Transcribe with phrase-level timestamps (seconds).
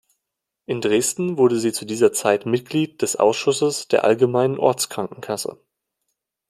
[0.65, 5.59] In Dresden wurde sie zu dieser Zeit Mitglied des Ausschusses der Allgemeinen Ortskrankenkasse.